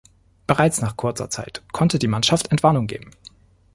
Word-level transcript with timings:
Bereits 0.47 0.81
nach 0.81 0.97
kurzer 0.97 1.29
Zeit 1.29 1.61
konnte 1.73 1.99
die 1.99 2.07
Mannschaft 2.07 2.47
Entwarnung 2.49 2.87
geben. 2.87 3.11